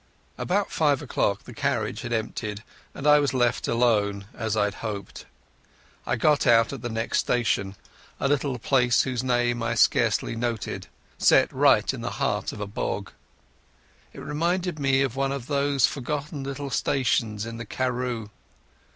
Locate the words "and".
2.95-3.05